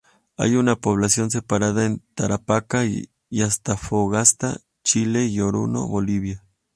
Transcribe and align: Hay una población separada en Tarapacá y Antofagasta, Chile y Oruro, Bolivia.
Hay 0.35 0.55
una 0.55 0.75
población 0.77 1.29
separada 1.29 1.85
en 1.85 2.01
Tarapacá 2.15 2.85
y 2.85 3.11
Antofagasta, 3.39 4.59
Chile 4.83 5.27
y 5.27 5.39
Oruro, 5.41 5.85
Bolivia. 5.85 6.43